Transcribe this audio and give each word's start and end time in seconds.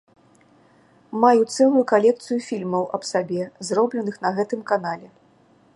Маю 1.25 1.41
цэлую 1.55 1.83
калекцыю 1.93 2.39
фільмаў 2.49 2.83
аб 2.99 3.03
сабе, 3.11 3.43
зробленых 3.69 4.15
на 4.27 4.35
гэтым 4.41 4.61
канале. 4.73 5.07